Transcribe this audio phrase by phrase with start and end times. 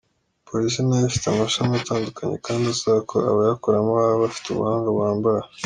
[0.47, 5.43] Polisi nayo ifite amashami atandukanye kandi asaba ko abayakoramo baba bafite ubuhanga buhambaye.